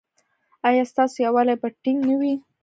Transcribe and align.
ایا 0.67 0.83
ستاسو 0.91 1.15
یووالي 1.25 1.55
به 1.61 1.67
ټینګ 1.83 1.99
نه 2.09 2.15
وي؟ 2.19 2.33